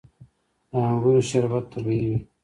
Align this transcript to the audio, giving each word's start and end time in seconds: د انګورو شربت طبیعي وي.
د 0.69 0.71
انګورو 0.87 1.21
شربت 1.29 1.65
طبیعي 1.73 2.01
وي. 2.11 2.17